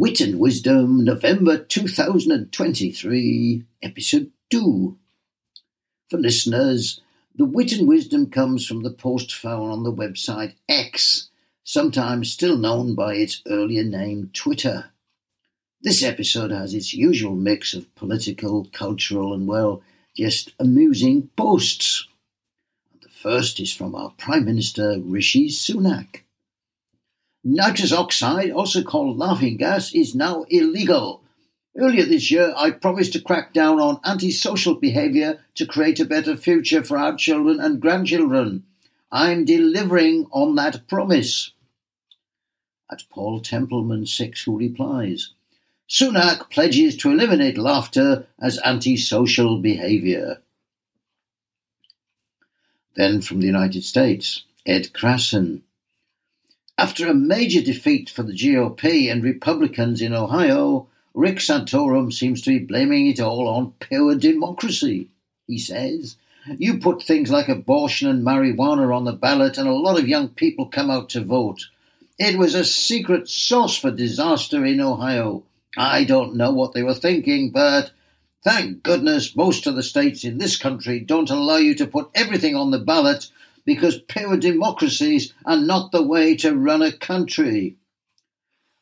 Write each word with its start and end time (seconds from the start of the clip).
Wit 0.00 0.20
and 0.22 0.40
Wisdom, 0.40 1.04
November 1.04 1.62
2023, 1.62 3.64
Episode 3.82 4.30
2. 4.48 4.96
For 6.08 6.18
listeners, 6.18 7.02
the 7.34 7.44
wit 7.44 7.72
and 7.72 7.86
wisdom 7.86 8.30
comes 8.30 8.66
from 8.66 8.82
the 8.82 8.94
post 8.94 9.34
found 9.34 9.70
on 9.70 9.82
the 9.82 9.92
website 9.92 10.54
X, 10.70 11.28
sometimes 11.64 12.32
still 12.32 12.56
known 12.56 12.94
by 12.94 13.16
its 13.16 13.42
earlier 13.46 13.84
name 13.84 14.30
Twitter. 14.32 14.86
This 15.82 16.02
episode 16.02 16.50
has 16.50 16.72
its 16.72 16.94
usual 16.94 17.36
mix 17.36 17.74
of 17.74 17.94
political, 17.94 18.68
cultural, 18.72 19.34
and, 19.34 19.46
well, 19.46 19.82
just 20.16 20.54
amusing 20.58 21.28
posts. 21.36 22.08
The 23.02 23.10
first 23.10 23.60
is 23.60 23.70
from 23.70 23.94
our 23.94 24.14
Prime 24.16 24.46
Minister 24.46 24.98
Rishi 24.98 25.50
Sunak. 25.50 26.22
Nitrous 27.42 27.92
oxide, 27.92 28.50
also 28.50 28.82
called 28.82 29.16
laughing 29.16 29.56
gas, 29.56 29.94
is 29.94 30.14
now 30.14 30.44
illegal. 30.50 31.22
Earlier 31.76 32.04
this 32.04 32.30
year, 32.30 32.52
I 32.56 32.70
promised 32.70 33.12
to 33.14 33.20
crack 33.20 33.54
down 33.54 33.80
on 33.80 34.00
antisocial 34.04 34.74
behaviour 34.74 35.40
to 35.54 35.66
create 35.66 36.00
a 36.00 36.04
better 36.04 36.36
future 36.36 36.82
for 36.82 36.98
our 36.98 37.16
children 37.16 37.60
and 37.60 37.80
grandchildren. 37.80 38.64
I'm 39.10 39.44
delivering 39.44 40.26
on 40.32 40.54
that 40.56 40.86
promise. 40.86 41.52
At 42.90 43.04
Paul 43.08 43.40
Templeman 43.40 44.04
6, 44.04 44.42
who 44.42 44.58
replies, 44.58 45.32
Sunak 45.88 46.50
pledges 46.50 46.96
to 46.98 47.10
eliminate 47.10 47.56
laughter 47.56 48.26
as 48.40 48.60
antisocial 48.64 49.58
behaviour. 49.58 50.42
Then 52.96 53.22
from 53.22 53.40
the 53.40 53.46
United 53.46 53.82
States, 53.84 54.44
Ed 54.66 54.92
Krassen. 54.92 55.62
After 56.80 57.06
a 57.06 57.12
major 57.12 57.60
defeat 57.60 58.08
for 58.08 58.22
the 58.22 58.32
GOP 58.32 59.12
and 59.12 59.22
Republicans 59.22 60.00
in 60.00 60.14
Ohio, 60.14 60.88
Rick 61.12 61.36
Santorum 61.36 62.10
seems 62.10 62.40
to 62.40 62.58
be 62.58 62.64
blaming 62.64 63.06
it 63.06 63.20
all 63.20 63.48
on 63.48 63.74
pure 63.80 64.14
democracy. 64.14 65.10
He 65.46 65.58
says, 65.58 66.16
You 66.56 66.78
put 66.78 67.02
things 67.02 67.30
like 67.30 67.50
abortion 67.50 68.08
and 68.08 68.24
marijuana 68.24 68.96
on 68.96 69.04
the 69.04 69.12
ballot, 69.12 69.58
and 69.58 69.68
a 69.68 69.74
lot 69.74 69.98
of 69.98 70.08
young 70.08 70.30
people 70.30 70.68
come 70.68 70.88
out 70.88 71.10
to 71.10 71.22
vote. 71.22 71.66
It 72.18 72.38
was 72.38 72.54
a 72.54 72.64
secret 72.64 73.28
sauce 73.28 73.76
for 73.76 73.90
disaster 73.90 74.64
in 74.64 74.80
Ohio. 74.80 75.42
I 75.76 76.04
don't 76.04 76.34
know 76.34 76.50
what 76.50 76.72
they 76.72 76.82
were 76.82 76.94
thinking, 76.94 77.50
but 77.50 77.90
thank 78.42 78.82
goodness 78.82 79.36
most 79.36 79.66
of 79.66 79.76
the 79.76 79.82
states 79.82 80.24
in 80.24 80.38
this 80.38 80.56
country 80.56 80.98
don't 80.98 81.28
allow 81.28 81.58
you 81.58 81.74
to 81.74 81.86
put 81.86 82.08
everything 82.14 82.56
on 82.56 82.70
the 82.70 82.78
ballot 82.78 83.28
because 83.64 84.02
pure 84.08 84.36
democracies 84.36 85.32
are 85.44 85.56
not 85.56 85.92
the 85.92 86.02
way 86.02 86.34
to 86.36 86.56
run 86.56 86.82
a 86.82 86.92
country. 86.92 87.76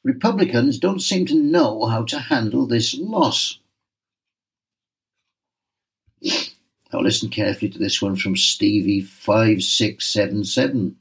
Republicans 0.05 0.79
don't 0.79 1.01
seem 1.01 1.27
to 1.27 1.35
know 1.35 1.85
how 1.87 2.05
to 2.05 2.19
handle 2.19 2.67
this 2.67 2.97
loss. 2.99 3.59
Now 6.93 7.01
listen 7.01 7.29
carefully 7.29 7.71
to 7.71 7.79
this 7.79 8.01
one 8.01 8.17
from 8.17 8.35
Stevie5677. 8.35 10.95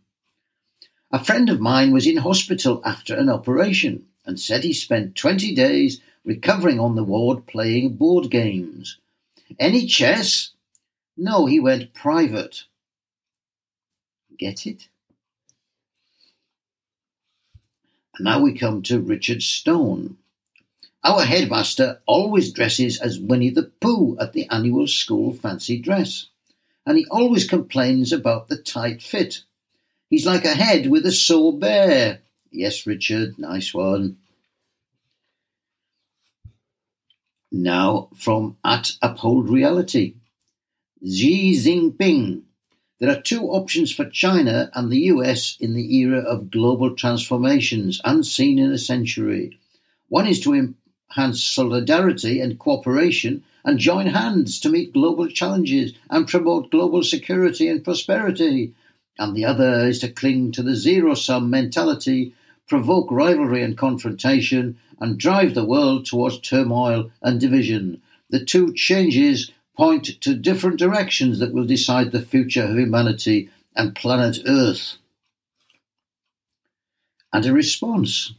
A 1.12 1.24
friend 1.24 1.50
of 1.50 1.62
mine 1.62 1.94
was 1.94 2.06
in 2.06 2.18
hospital 2.18 2.82
after 2.84 3.16
an 3.16 3.30
operation 3.30 4.06
and 4.26 4.38
said 4.38 4.64
he 4.64 4.74
spent 4.74 5.16
20 5.16 5.56
days 5.56 6.02
recovering 6.26 6.78
on 6.80 6.96
the 6.96 7.06
ward 7.06 7.48
playing 7.48 7.96
board 7.96 8.30
games. 8.30 8.98
Any 9.58 9.86
chess? 9.86 10.50
No, 11.16 11.46
he 11.46 11.62
went 11.62 11.94
private. 11.94 12.66
Get 14.38 14.68
it? 14.68 14.88
And 18.18 18.26
now 18.26 18.40
we 18.42 18.58
come 18.58 18.82
to 18.84 19.00
Richard 19.00 19.42
Stone. 19.42 20.18
Our 21.04 21.24
headmaster 21.24 22.02
always 22.06 22.52
dresses 22.52 23.00
as 23.00 23.20
Winnie 23.20 23.50
the 23.50 23.72
Pooh 23.82 24.18
at 24.20 24.34
the 24.34 24.48
annual 24.50 24.88
school 24.88 25.34
fancy 25.34 25.80
dress, 25.80 26.28
and 26.86 26.98
he 26.98 27.06
always 27.10 27.48
complains 27.48 28.12
about 28.12 28.48
the 28.48 28.58
tight 28.58 29.02
fit. 29.02 29.44
He's 30.10 30.26
like 30.26 30.46
a 30.46 30.54
head 30.54 30.90
with 30.90 31.06
a 31.06 31.12
sore 31.12 31.58
bear. 31.58 32.20
Yes, 32.52 32.88
Richard, 32.88 33.38
nice 33.38 33.74
one. 33.74 34.18
Now 37.52 38.10
from 38.16 38.58
at 38.64 38.92
Uphold 39.02 39.50
Reality. 39.50 40.16
Xi 41.04 41.54
Jinping 41.54 42.42
there 43.00 43.12
are 43.12 43.22
two 43.22 43.44
options 43.50 43.92
for 43.92 44.10
China 44.10 44.72
and 44.74 44.90
the 44.90 45.02
US 45.14 45.56
in 45.60 45.76
the 45.76 45.98
era 45.98 46.20
of 46.20 46.50
global 46.50 46.96
transformations 46.96 48.02
unseen 48.04 48.58
in 48.58 48.72
a 48.72 48.78
century. 48.80 49.60
One 50.10 50.26
is 50.26 50.40
to 50.42 50.56
enhance 50.56 51.44
solidarity 51.44 52.40
and 52.40 52.58
cooperation 52.58 53.44
and 53.64 53.78
join 53.78 54.08
hands 54.08 54.60
to 54.62 54.70
meet 54.70 54.94
global 54.94 55.28
challenges 55.28 55.94
and 56.10 56.28
promote 56.28 56.72
global 56.72 57.04
security 57.04 57.68
and 57.68 57.84
prosperity. 57.84 58.74
And 59.20 59.36
the 59.36 59.46
other 59.46 59.88
is 59.88 60.00
to 60.00 60.12
cling 60.12 60.52
to 60.54 60.64
the 60.64 60.76
zero 60.76 61.14
sum 61.14 61.52
mentality, 61.52 62.34
provoke 62.68 63.12
rivalry 63.12 63.62
and 63.62 63.78
confrontation, 63.78 64.78
and 65.00 65.20
drive 65.20 65.54
the 65.54 65.66
world 65.66 66.08
towards 66.08 66.40
turmoil 66.40 67.12
and 67.22 67.40
division. 67.40 68.02
The 68.32 68.44
two 68.44 68.74
changes 68.74 69.52
point 69.78 70.20
to 70.22 70.34
different 70.34 70.80
directions 70.80 71.38
that 71.38 71.54
will 71.54 71.66
decide 71.66 72.12
the 72.12 72.22
future 72.22 72.64
of 72.64 72.78
humanity 72.78 73.50
and 73.76 73.96
planet 73.96 74.40
Earth. 74.48 74.98
And 77.32 77.46
a 77.46 77.54
response 77.54 78.34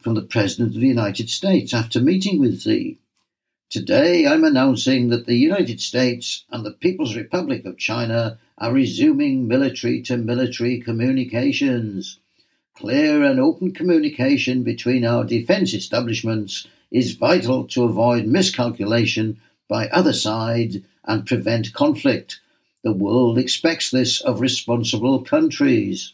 from 0.00 0.14
the 0.14 0.22
President 0.22 0.76
of 0.76 0.80
the 0.80 0.86
United 0.86 1.28
States 1.28 1.74
after 1.74 2.00
meeting 2.00 2.38
with 2.38 2.62
Xi. 2.62 2.98
Today 3.68 4.26
I'm 4.26 4.44
announcing 4.44 5.08
that 5.08 5.26
the 5.26 5.36
United 5.36 5.80
States 5.80 6.44
and 6.50 6.64
the 6.64 6.72
People's 6.72 7.16
Republic 7.16 7.64
of 7.64 7.76
China 7.76 8.38
are 8.58 8.72
resuming 8.72 9.48
military 9.48 10.00
to 10.02 10.16
military 10.16 10.80
communications. 10.80 12.18
Clear 12.76 13.24
and 13.24 13.40
open 13.40 13.72
communication 13.72 14.62
between 14.62 15.04
our 15.04 15.24
defense 15.24 15.74
establishments 15.74 16.68
is 16.92 17.14
vital 17.14 17.66
to 17.68 17.84
avoid 17.84 18.26
miscalculation 18.26 19.40
by 19.70 19.86
other 19.88 20.12
side 20.12 20.82
and 21.04 21.24
prevent 21.24 21.72
conflict. 21.72 22.40
The 22.82 22.92
world 22.92 23.38
expects 23.38 23.92
this 23.92 24.20
of 24.20 24.40
responsible 24.40 25.22
countries. 25.22 26.12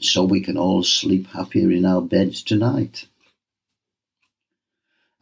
So 0.00 0.24
we 0.24 0.40
can 0.40 0.58
all 0.58 0.82
sleep 0.82 1.28
happier 1.28 1.70
in 1.70 1.86
our 1.86 2.02
beds 2.02 2.42
tonight. 2.42 3.06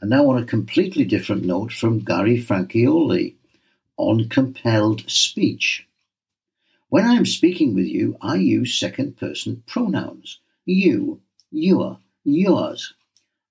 And 0.00 0.08
now, 0.08 0.30
on 0.30 0.42
a 0.42 0.46
completely 0.46 1.04
different 1.04 1.44
note 1.44 1.72
from 1.72 2.00
Gary 2.00 2.42
Franchioli 2.42 3.34
on 3.98 4.30
compelled 4.30 5.08
speech. 5.08 5.86
When 6.88 7.04
I 7.04 7.14
am 7.14 7.26
speaking 7.26 7.74
with 7.74 7.86
you, 7.86 8.16
I 8.22 8.36
use 8.36 8.78
second 8.78 9.18
person 9.18 9.62
pronouns 9.66 10.40
you, 10.64 11.20
your, 11.50 11.98
yours. 12.24 12.94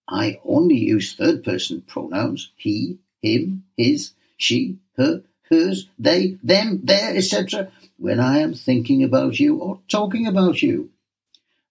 I 0.07 0.39
only 0.43 0.77
use 0.77 1.13
third 1.13 1.43
person 1.43 1.81
pronouns 1.81 2.51
he, 2.55 2.97
him, 3.21 3.63
his, 3.77 4.11
she, 4.37 4.77
her, 4.97 5.23
hers, 5.49 5.87
they, 5.99 6.37
them, 6.43 6.81
their, 6.83 7.15
etc., 7.15 7.71
when 7.97 8.19
I 8.19 8.39
am 8.39 8.53
thinking 8.53 9.03
about 9.03 9.39
you 9.39 9.57
or 9.57 9.79
talking 9.87 10.25
about 10.25 10.61
you. 10.61 10.89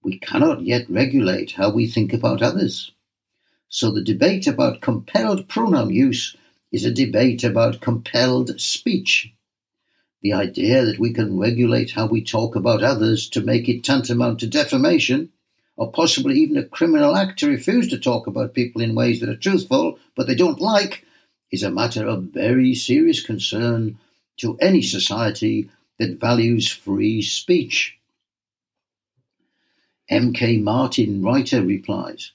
We 0.03 0.19
cannot 0.19 0.63
yet 0.63 0.89
regulate 0.89 1.53
how 1.53 1.71
we 1.71 1.87
think 1.87 2.13
about 2.13 2.41
others. 2.41 2.93
So 3.69 3.91
the 3.91 4.03
debate 4.03 4.47
about 4.47 4.81
compelled 4.81 5.49
pronoun 5.49 5.91
use 5.91 6.37
is 6.73 6.85
a 6.85 6.93
debate 6.93 7.45
about 7.45 7.81
compelled 7.81 8.61
speech. 8.61 9.33
The 10.23 10.33
idea 10.33 10.85
that 10.85 10.99
we 10.99 11.13
can 11.13 11.39
regulate 11.39 11.93
how 11.93 12.07
we 12.07 12.23
talk 12.23 12.55
about 12.55 12.83
others 12.83 13.29
to 13.31 13.41
make 13.41 13.69
it 13.69 13.85
tantamount 13.85 14.41
to 14.41 14.47
defamation, 14.47 15.31
or 15.77 15.91
possibly 15.91 16.37
even 16.37 16.57
a 16.57 16.65
criminal 16.65 17.17
act 17.17 17.39
to 17.41 17.49
refuse 17.49 17.89
to 17.89 17.99
talk 17.99 18.27
about 18.27 18.55
people 18.55 18.83
in 18.83 18.95
ways 18.95 19.21
that 19.21 19.31
are 19.31 19.37
truthful 19.37 19.99
but 20.15 20.27
they 20.27 20.35
don't 20.35 20.61
like, 20.61 21.05
is 21.51 21.63
a 21.63 21.71
matter 21.71 22.07
of 22.07 22.25
very 22.25 22.75
serious 22.75 23.25
concern 23.25 23.99
to 24.39 24.57
any 24.59 24.83
society 24.83 25.69
that 25.99 26.21
values 26.21 26.71
free 26.71 27.23
speech. 27.23 27.97
M.K. 30.09 30.57
Martin, 30.59 31.23
writer, 31.23 31.63
replies 31.63 32.33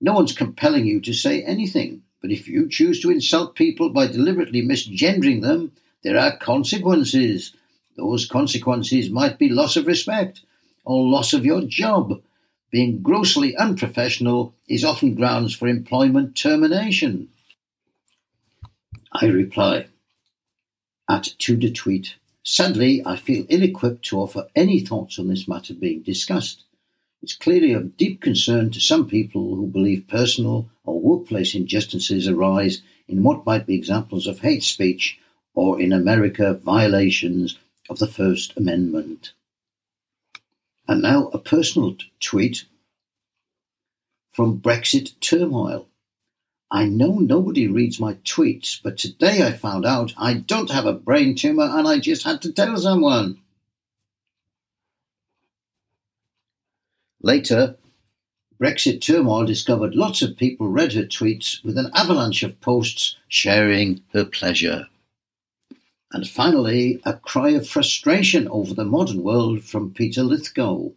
No 0.00 0.12
one's 0.12 0.32
compelling 0.32 0.86
you 0.86 1.00
to 1.00 1.12
say 1.12 1.42
anything, 1.42 2.02
but 2.20 2.30
if 2.30 2.46
you 2.46 2.68
choose 2.68 3.00
to 3.00 3.10
insult 3.10 3.54
people 3.54 3.90
by 3.90 4.06
deliberately 4.06 4.62
misgendering 4.62 5.42
them, 5.42 5.72
there 6.04 6.18
are 6.18 6.36
consequences. 6.36 7.54
Those 7.96 8.26
consequences 8.26 9.10
might 9.10 9.38
be 9.38 9.48
loss 9.48 9.76
of 9.76 9.86
respect 9.86 10.42
or 10.84 11.08
loss 11.08 11.32
of 11.32 11.44
your 11.44 11.62
job. 11.62 12.22
Being 12.70 13.02
grossly 13.02 13.56
unprofessional 13.56 14.54
is 14.68 14.84
often 14.84 15.14
grounds 15.14 15.54
for 15.54 15.66
employment 15.66 16.36
termination. 16.36 17.28
I 19.12 19.26
reply, 19.26 19.86
at 21.08 21.24
to 21.38 21.56
the 21.56 21.70
tweet, 21.72 22.16
sadly, 22.42 23.02
I 23.06 23.16
feel 23.16 23.46
ill 23.48 23.62
equipped 23.62 24.04
to 24.06 24.18
offer 24.18 24.48
any 24.54 24.80
thoughts 24.80 25.18
on 25.18 25.28
this 25.28 25.48
matter 25.48 25.74
being 25.74 26.02
discussed. 26.02 26.64
It's 27.22 27.36
clearly 27.36 27.72
of 27.72 27.96
deep 27.96 28.20
concern 28.20 28.70
to 28.70 28.80
some 28.80 29.08
people 29.08 29.56
who 29.56 29.66
believe 29.66 30.06
personal 30.08 30.68
or 30.84 31.00
workplace 31.00 31.54
injustices 31.54 32.28
arise 32.28 32.82
in 33.08 33.22
what 33.22 33.46
might 33.46 33.66
be 33.66 33.74
examples 33.74 34.26
of 34.26 34.40
hate 34.40 34.62
speech 34.62 35.18
or, 35.54 35.80
in 35.80 35.92
America, 35.92 36.54
violations 36.54 37.58
of 37.90 37.98
the 37.98 38.06
First 38.06 38.56
Amendment. 38.56 39.32
And 40.86 41.02
now 41.02 41.28
a 41.28 41.38
personal 41.38 41.94
t- 41.94 42.12
tweet 42.20 42.64
from 44.32 44.60
Brexit 44.60 45.18
Turmoil. 45.20 45.88
I 46.70 46.84
know 46.84 47.14
nobody 47.14 47.66
reads 47.66 47.98
my 47.98 48.14
tweets, 48.24 48.78
but 48.82 48.98
today 48.98 49.46
I 49.46 49.52
found 49.52 49.86
out 49.86 50.12
I 50.18 50.34
don't 50.34 50.70
have 50.70 50.84
a 50.84 50.92
brain 50.92 51.34
tumor 51.34 51.64
and 51.64 51.88
I 51.88 51.98
just 51.98 52.24
had 52.24 52.42
to 52.42 52.52
tell 52.52 52.76
someone. 52.76 53.38
Later, 57.22 57.76
Brexit 58.60 59.00
Turmoil 59.00 59.46
discovered 59.46 59.94
lots 59.94 60.20
of 60.20 60.36
people 60.36 60.68
read 60.68 60.92
her 60.92 61.04
tweets 61.04 61.64
with 61.64 61.78
an 61.78 61.90
avalanche 61.94 62.42
of 62.42 62.60
posts 62.60 63.16
sharing 63.28 64.02
her 64.12 64.24
pleasure. 64.24 64.88
And 66.12 66.28
finally, 66.28 67.00
a 67.04 67.14
cry 67.14 67.50
of 67.50 67.68
frustration 67.68 68.48
over 68.48 68.74
the 68.74 68.84
modern 68.84 69.22
world 69.22 69.62
from 69.64 69.92
Peter 69.92 70.22
Lithgow. 70.22 70.90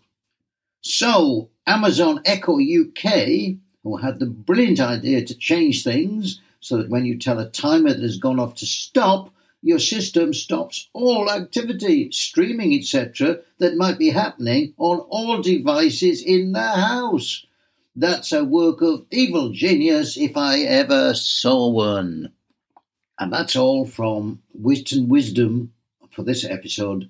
So, 0.82 1.50
Amazon 1.68 2.22
Echo 2.26 2.60
UK, 2.60 3.58
who 3.84 3.98
had 3.98 4.20
the 4.20 4.26
brilliant 4.26 4.80
idea 4.80 5.24
to 5.26 5.36
change 5.36 5.84
things 5.84 6.42
so 6.60 6.78
that 6.78 6.90
when 6.90 7.06
you 7.06 7.18
tell 7.18 7.40
a 7.40 7.50
timer 7.50 7.90
that 7.90 8.02
has 8.02 8.18
gone 8.18 8.40
off 8.40 8.56
to 8.56 8.66
stop, 8.66 9.34
your 9.64 9.80
system 9.80 10.34
stops 10.34 10.90
all 10.94 11.30
activity, 11.30 12.12
streaming, 12.12 12.74
etc., 12.74 13.40
that 13.60 13.78
might 13.78 13.98
be 13.98 14.10
happening 14.10 14.74
on 14.78 15.00
all 15.10 15.42
devices 15.42 16.22
in 16.22 16.52
the 16.52 16.62
house. 16.62 17.46
That's 17.96 18.32
a 18.32 18.44
work 18.44 18.82
of 18.82 19.06
evil 19.12 19.50
genius 19.50 20.18
if 20.18 20.38
I 20.38 20.60
ever 20.60 21.14
saw 21.14 21.70
one. 21.70 22.32
And 23.20 23.32
that's 23.32 23.56
all 23.56 23.86
from 23.86 24.42
Wisdom 24.54 25.10
Wisdom 25.10 25.74
for 26.12 26.24
this 26.24 26.44
episode. 26.44 27.10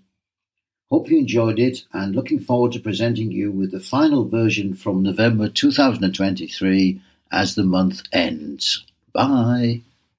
Hope 0.92 1.10
you 1.10 1.20
enjoyed 1.20 1.58
it 1.58 1.86
and 1.94 2.14
looking 2.14 2.42
forward 2.42 2.74
to 2.74 2.80
presenting 2.82 3.32
you 3.32 3.50
with 3.50 3.72
the 3.72 3.80
final 3.80 4.28
version 4.28 4.76
from 4.76 5.02
November 5.02 5.48
2023 5.48 7.02
as 7.32 7.56
the 7.56 7.64
month 7.64 8.02
ends. 8.12 8.86
Bye. 9.14 9.84